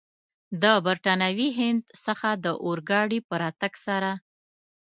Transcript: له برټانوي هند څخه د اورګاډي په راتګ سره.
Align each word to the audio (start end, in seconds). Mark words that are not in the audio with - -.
له 0.61 0.71
برټانوي 0.85 1.49
هند 1.59 1.81
څخه 2.05 2.29
د 2.43 2.45
اورګاډي 2.63 3.19
په 3.27 3.33
راتګ 3.41 3.73
سره. 3.85 4.11